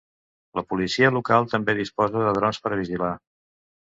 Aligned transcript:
La 0.59 0.63
policia 0.71 1.11
local 1.17 1.47
també 1.53 1.77
disposa 1.81 2.25
de 2.27 2.33
drons 2.39 2.63
per 2.65 2.73
a 2.77 2.81
vigilar. 2.81 3.13